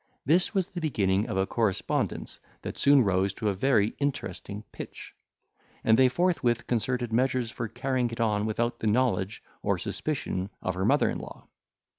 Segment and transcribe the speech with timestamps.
[0.25, 5.13] This was the beginning of a correspondence that soon rose to a very interesting pitch;
[5.83, 10.73] and they forthwith concerted measures for carrying it on without the knowledge or suspicion of
[10.73, 11.47] her mother in law.